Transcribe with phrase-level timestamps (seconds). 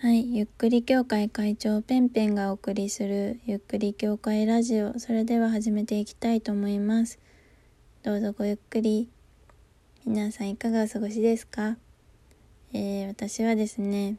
[0.00, 7.18] はい、ゆっくり協会会長ペンペンがお送りするゆっくり協会ラジオ、それでは始めていきたいと思います。
[8.04, 9.08] どうぞごゆっくり。
[10.06, 11.78] 皆さんいかがお過ごしですか？
[12.72, 14.18] えー、私はですね、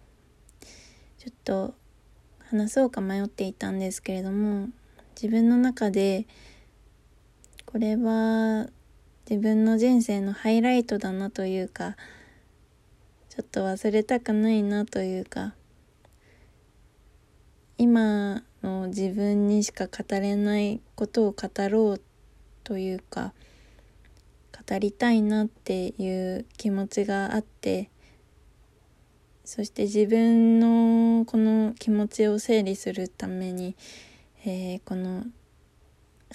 [1.18, 1.74] ちょっと
[2.40, 4.68] 話そうか迷っていたんですけれども、
[5.16, 6.28] 自分の中で
[7.66, 8.68] これは
[9.30, 11.96] 自分の人生のハイライトだなというか、
[13.30, 15.54] ちょっと忘れたくないなというか、
[17.82, 22.02] 今の自分にしか語れないことを語ろう
[22.66, 23.32] というか
[24.70, 27.90] 語りたいなっていう気持ちがあって
[29.46, 33.78] そして自分のこの気持ちを整理するために、
[34.46, 35.24] えー、この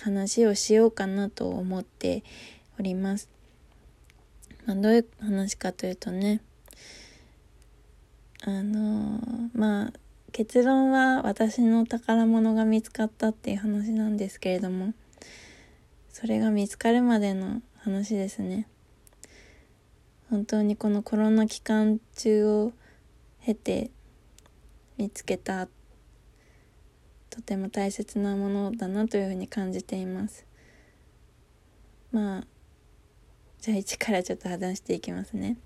[0.00, 2.24] 話をしようかなと思って
[2.80, 3.28] おります。
[4.64, 6.40] まあ、どういう話かというとね
[8.42, 9.20] あの、
[9.52, 9.92] まあ
[10.34, 14.92] 結論は私の宝物が見つかったっていう話なんですけれども
[16.10, 18.66] それが見つかるまでの話ですね。
[20.30, 22.72] 本当にこのコロナ期間中を
[23.44, 23.92] 経て
[24.98, 25.68] 見つけた
[27.30, 30.44] とても大切なものだなというふうに感じています。
[32.10, 32.46] まあ
[33.60, 35.58] じゃあ一からちょっと話していきますね、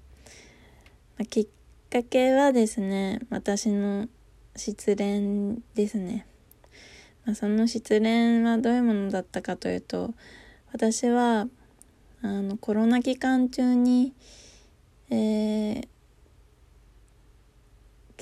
[1.16, 1.46] まあ、きっ
[1.90, 4.08] かけはですね私の
[4.58, 6.26] 失恋ですね。
[7.24, 10.14] まあ、その失恋はどういうものだったかというと
[10.72, 11.46] 私は
[12.22, 14.14] あのコロナ期間中に、
[15.10, 15.88] えー、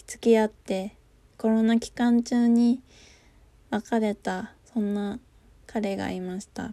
[0.06, 0.96] 付き合って
[1.38, 2.82] コロナ期間中に
[3.70, 5.20] 別れたそんな
[5.68, 6.72] 彼がいました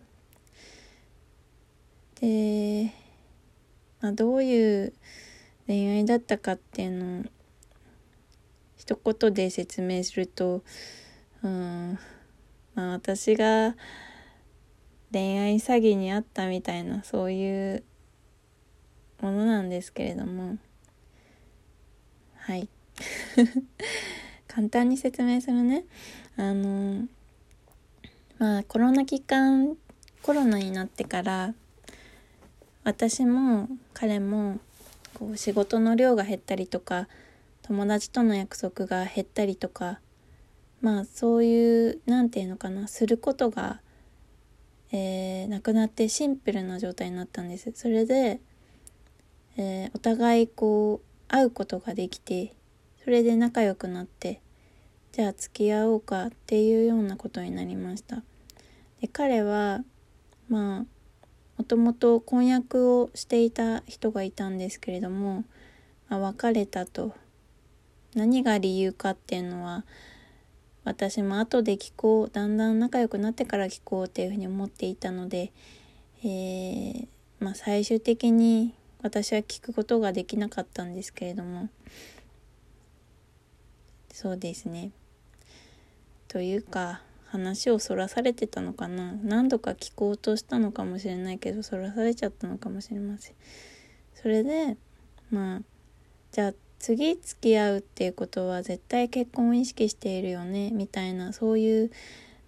[2.20, 2.92] で、
[4.02, 4.94] まあ、どういう
[5.68, 7.24] 恋愛だったかっていうのを
[8.84, 10.62] 一言で説明すると、
[11.42, 11.98] うん、
[12.76, 13.76] まあ私が
[15.10, 17.84] 恋愛詐欺にあったみたいなそういう
[19.22, 20.58] ものなんですけれども。
[22.36, 22.68] はい。
[24.50, 25.86] 簡単に説明するね。
[26.36, 27.08] あの
[28.38, 29.78] まあコロナ期間
[30.24, 31.54] コロナになってから
[32.84, 34.60] 私も彼も
[35.14, 37.08] こう仕事の量が減ったりとか
[37.64, 40.00] 友達との約束が減ったりとか
[40.84, 43.80] まあそういう何て言うのかなすることが、
[44.92, 47.72] えー、なくなってシンプルな状態になったんです。
[47.74, 48.42] それで、
[49.58, 52.54] えー、お互いこう会うことができて
[53.04, 54.42] それで仲良くなって
[55.14, 58.24] じゃあ付き合おうかっていうようなことになりました。
[59.00, 59.86] で彼は
[60.50, 60.86] まあ
[61.58, 65.46] もともと婚約をしていた人がいたんですけれども、
[66.10, 67.16] まあ、別れたと。
[68.16, 69.84] 何が理由かっていうのは
[70.84, 75.52] 私も後で聞こうだんだん仲良くなってから聞こうっていうふうに思っていたので、
[76.24, 77.08] えー、
[77.40, 81.70] まあ、最終的に私は聞くことができなかったんですけれども
[84.14, 84.92] そうですね。
[86.28, 89.14] というか話をそらされてたのかな。
[89.24, 93.36] 何度か聞こうとしたのかもしれないけどそらされちゃったのかもしれません。
[94.14, 94.78] それで
[95.32, 95.62] まあ
[96.32, 101.92] じゃあ次付き合うっていうことは絶対結婚を意識しているよねみたいなそういう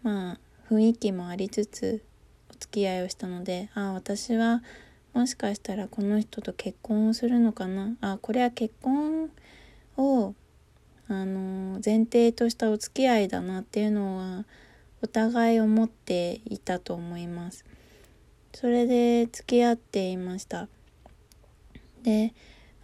[0.04, 0.38] まあ
[0.70, 2.04] 雰囲気もありつつ
[2.52, 4.62] お付き合いをしたのでああ私は
[5.14, 9.32] もしかしたらこの人と結婚をするのかなあこれは結婚
[9.96, 10.36] を
[11.08, 14.44] あの前提としたお付き合いだなっていうのは
[15.02, 17.64] お互い思っていたと思います。
[18.54, 20.68] それで付き合っていました。
[22.04, 22.34] で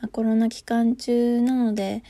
[0.01, 2.03] まあ、コロナ期間中なので、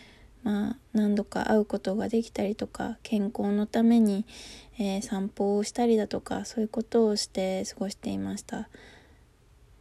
[0.44, 4.26] まあ、何度か会うことができたりとか健康のために、
[4.80, 8.70] えー、散歩をしたりだとかそういうことをして過ごしていました。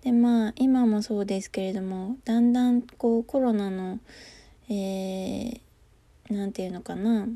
[0.02, 3.98] でまあ今もそうですけれどもだんだんこうコロナの
[4.68, 7.26] 何、えー、て言うのかな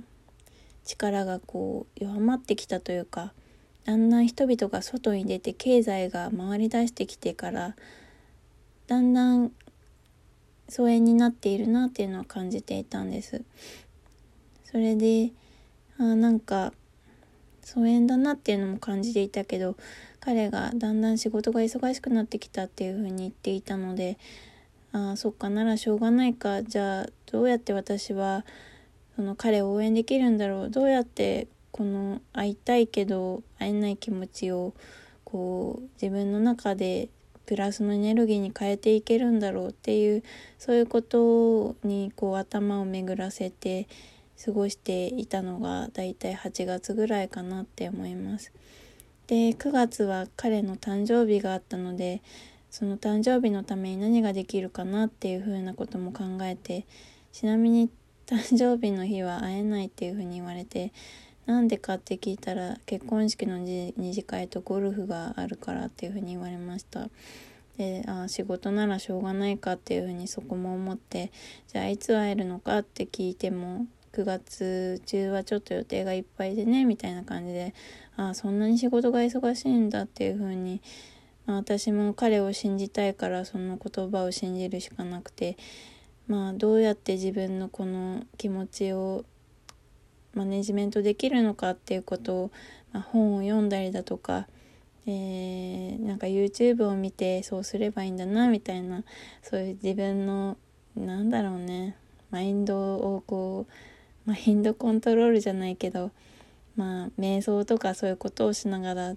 [0.85, 3.33] 力がこう弱まってきたというか
[3.85, 7.77] だんだん人々が外に出て経済が回りだしてきてから
[8.87, 9.53] だんだん
[10.75, 13.43] 疎遠になっているなっていうのは感じていたんです。
[14.65, 15.31] それで
[15.99, 16.73] あなんか
[17.63, 19.77] 疎遠だなっていうのも感じていたけど
[20.19, 24.19] 彼がだんだん仕事が忙しくなってきたっていうふうに言っていたので
[24.91, 26.65] ああそっかならしょうがないか。
[26.65, 28.45] じゃあどうやって私は
[29.15, 30.71] その彼を応援できるんだろう。
[30.71, 34.75] どうやってこの会いたいけど会えない気持ちを
[35.23, 37.11] こう自分の中で
[37.47, 40.23] プラスのエネルギーに変えていけるんだろうっていう
[40.59, 43.87] そういうことにこう頭を巡らせて
[44.43, 48.53] 過ごしていたのがだいたい8月ぐらいかなって思います。
[49.27, 52.23] で9月は彼の誕生日があったので
[52.71, 56.87] その誕生日のために何ができるかなっていうふうなことも考えて
[57.33, 57.89] ちなみに
[58.27, 60.93] 誕生日の日は会えないっていうふうに言われて
[61.47, 67.09] なんでかって聞いたら結婚式の二次会とゴルフがあるからっていうふうに言われました。
[67.77, 71.33] であ仕事ならしょうがないかっていうふうにそこも思って
[71.67, 77.75] じゃあいつ会えるのかって聞いても9月中はちょっと予定がいっぱいでねみたいな感じで
[78.17, 80.81] あそんなに仕事が忙しいんだっていうふうに、
[81.47, 85.57] まあ、私も彼を信じたいからその言葉を信じるしかなくて
[86.29, 89.25] まあどうやって自分のこの気持ちを
[90.35, 92.51] マネジメントできるのかっていうことを、
[92.93, 94.47] まあ、本を読んだりだとか、
[95.07, 99.05] えー、なんか YouTube を見てそうすればいいんだなみたいな
[99.43, 100.57] そういう自分の
[100.97, 101.97] なんだろうね
[102.31, 103.67] マインドをこ
[104.27, 106.11] うマインドコントロールじゃないけど
[106.77, 109.15] まあ瞑想とかそういうことをしながら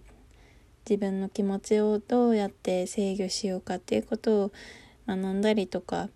[0.90, 4.52] 自分の気持ちをどうやって制御しようかっていうことを
[5.08, 6.10] 学んだりとか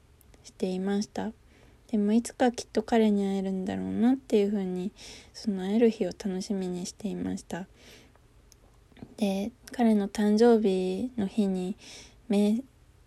[0.44, 1.31] していました。
[1.91, 4.91] でもいつかきっと彼に会えるんだろうなっていうふうに
[5.33, 7.67] その会える日を楽しみにしていました。
[9.17, 11.75] で彼の誕生日の日に
[12.29, 12.63] メ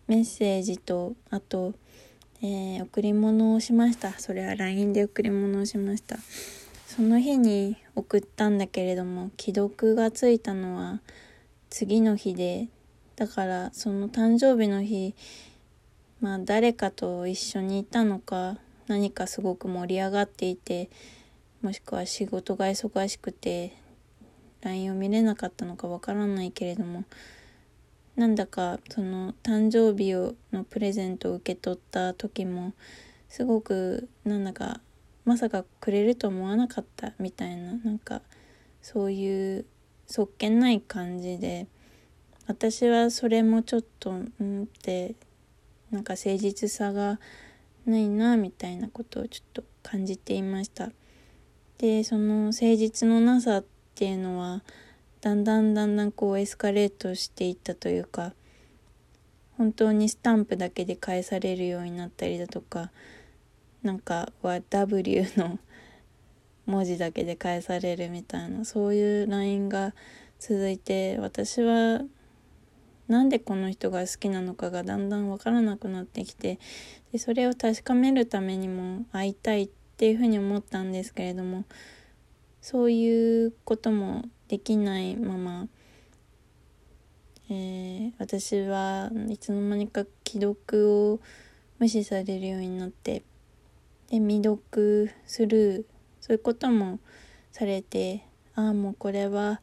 [0.08, 1.72] ッセージとあと、
[2.42, 4.12] えー、贈り物をしました。
[4.18, 6.18] それは LINE で贈り物をしました。
[6.86, 11.00] その日に送ったんだけれども既読がついたのは
[11.70, 12.68] 次の日で
[13.16, 15.14] だからその誕生日の日
[16.20, 20.90] まあ誰かと一緒にいたのか何かすごく盛り上がっていて
[21.62, 23.72] もしくは仕事が忙しくて
[24.62, 27.04] LINE を見れなかったのかわからないけれども
[28.16, 32.72] なんだかその誕生日をのプレゼントを受け取った時も
[33.28, 34.80] すごくなんだか
[35.24, 38.20] まさかくれると思わなかったみたいななんか
[38.82, 39.64] そういう
[40.06, 41.66] そっけない感じで
[42.46, 45.14] 私はそれもちょっとうんって
[45.90, 47.18] なんか誠実さが
[47.86, 50.90] ないなみたいなことをちょっと感じていました。
[51.78, 53.64] でその誠実のなさっ
[53.94, 54.62] ていうのは
[55.20, 58.32] だんだんだんだんこうエスカレートしていったというか
[59.56, 62.90] 本当にスタンプだけで返されるようになったりだとか
[63.82, 65.58] なんかは W の
[66.66, 69.94] 文字だけで返されるみたいなそういう LINE が
[70.38, 72.02] 続いて私は
[73.08, 76.58] なんでこの人が好きなのかがだんだん分からなくなってきて
[77.12, 81.64] でそれを確かめるためにも会いたいっていうふうに思ったんですけれども
[82.60, 85.68] そういうこともできないまま、
[87.50, 91.20] えー、私はいつの間にか既読を
[91.78, 93.22] 無視されるようになって
[94.08, 95.84] で未読スルー
[96.20, 97.00] そういうことも
[97.52, 98.24] されて
[98.54, 99.60] ああもうこれは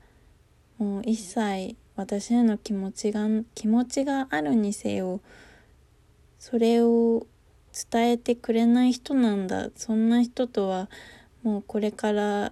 [0.78, 5.22] もう一切私への気持ちが気持ちがあるにせよ
[6.40, 7.28] それを
[7.72, 9.70] 伝えてくれない人なんだ。
[9.76, 10.90] そんな人とは
[11.44, 12.52] もうこれから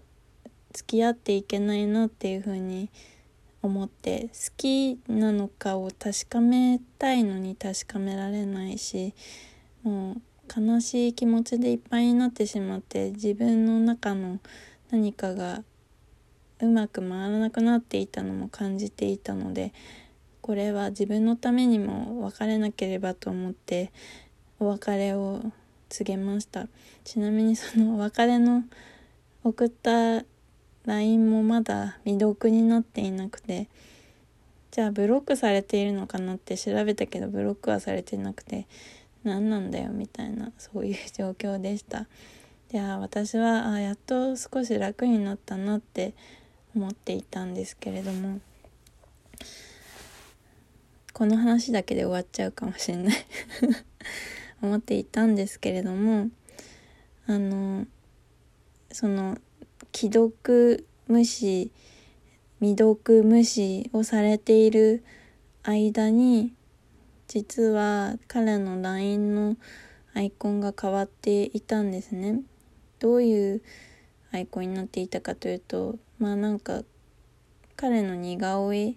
[0.72, 2.90] 付き合っていけないなっていうふうに
[3.62, 9.14] 思って好きなのかを確かめたいのに確かめられないし
[9.84, 10.22] もう
[10.62, 14.40] 悲しい気持ちでいっぱいになってしまって自分の中の
[14.92, 15.64] 何かが
[16.62, 19.74] うまく回らなくなっていたのも感じていたので
[20.42, 23.92] これは自分のためにも別れなければと思って
[24.60, 25.42] お別れを
[25.90, 26.68] 告げました。
[27.04, 28.64] ちなみにその お別れの
[29.44, 30.24] 送った
[30.86, 33.68] LINE もまだ未読になっていなくて
[34.72, 38.68] じゃあブロックされているのかなって調べたけどブロックはされてなくて
[39.24, 42.08] 何なんだよみたいなそういう状況でした。
[42.70, 46.14] では私はあやっと少し楽になったなって
[46.76, 48.40] 思っていたんですけれども
[51.14, 53.16] この話だけで終わっちゃうかもしれない
[54.62, 56.30] 思っていたんですけれども
[57.26, 57.86] あの
[58.92, 59.38] その
[59.94, 61.72] 既読無視
[62.60, 65.04] 未読無視をされている
[65.64, 66.54] 間に
[67.28, 69.58] 実は彼の LINE の
[70.14, 72.42] アイコンが変わっていたんですね。
[73.00, 73.62] どういう
[74.32, 76.84] アイコンになっていたかというとまあなんか
[77.76, 78.96] 彼の似顔絵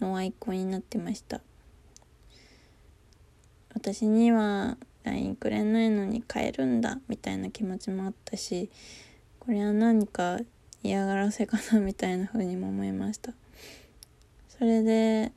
[0.00, 1.40] のアイコンになってました。
[3.74, 8.70] 私には LINE くれないのに変えるんだみたいな気持ちもあったし
[9.40, 10.38] これは何か
[10.82, 13.32] 嫌がらせかなみたいな風にも思いました。
[14.48, 15.32] それで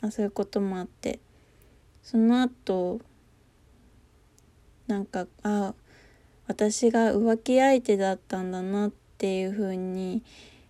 [0.00, 1.18] まあ、そういうこともあって
[2.02, 3.00] その後
[4.86, 5.72] なんかあ
[6.46, 10.22] 私が浮気相手だったんだなってていうふうに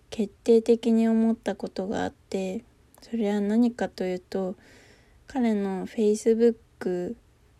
[0.09, 2.63] 決定的に思ったことがあって
[3.01, 4.55] それは何かというと
[5.27, 7.15] 彼の Facebook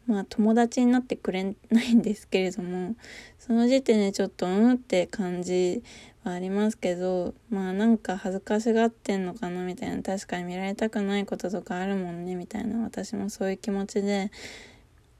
[0.08, 2.96] まあ友達になってくれないんですけれども
[3.40, 5.84] その時点でちょっとうんって感じ
[6.24, 14.32] はありますけどまあなんか恥ずかしがってんのかなみたいな確かに見られたくないこととかあるもんねみたいな私もそういう気持ちで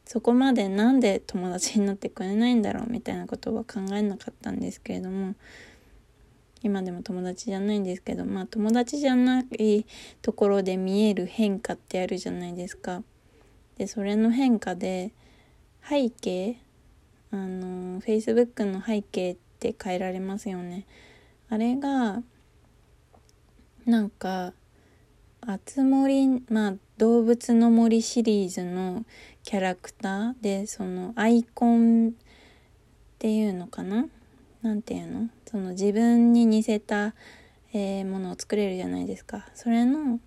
[0.06, 5.36] そこまでなんで友達になってくれないんだろうみたいなことは考えなかったんですけれども
[6.62, 9.86] 今でも友達じゃないんですけどまあ友達じゃない
[10.22, 13.04] ところで見える変化ってあるじゃないですか。
[13.78, 15.12] でそれの変化で
[15.88, 16.58] 背景
[17.32, 20.86] あの Facebook の背景って変えられますよね。
[21.50, 22.24] あれが
[23.86, 24.54] なんか
[25.42, 29.06] あつ森まあ動物の森シリーズの
[29.44, 32.12] キャラクターでそのアイコンっ
[33.20, 34.08] ていうのかな？
[34.62, 35.30] なんていうの？
[35.46, 37.14] その自分に似せた、
[37.74, 39.46] えー、ものを作れるじゃないですか。
[39.54, 40.20] それの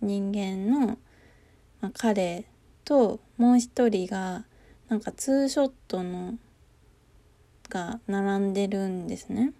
[0.00, 0.98] 人間の、
[1.80, 2.44] まあ、彼
[2.84, 4.44] ともう一人が
[4.88, 6.34] なんかツーショットの
[7.68, 9.52] が並んでるんですね。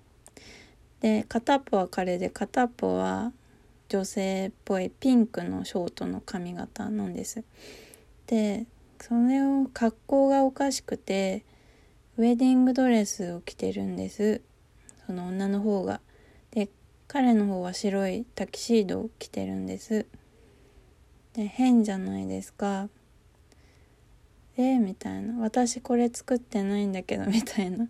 [1.00, 3.32] で片っぽは彼で片っぽは
[3.88, 7.44] 女性っぽいピンクのショートの髪型なんです。
[8.26, 8.66] で
[9.00, 11.44] それを格好がおかしくて
[12.16, 14.40] ウェディングドレスを着てるんです。
[15.06, 16.00] その女の方が。
[16.50, 16.68] で
[17.06, 20.06] 彼の方は白いタキシードを着てるんです。
[21.34, 22.88] で変じゃないですか。
[24.56, 25.34] えー、みたいな。
[25.40, 27.86] 私これ作ってないんだけどみたいな。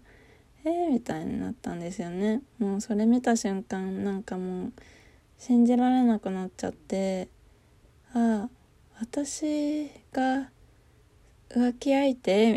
[0.65, 2.43] えー、みたいになったんですよね。
[2.59, 4.73] もうそれ見た瞬間なんかもう
[5.39, 7.29] 信じられなくなっちゃって
[8.15, 8.49] ああ
[9.01, 10.51] 私が
[11.51, 12.55] 浮気相手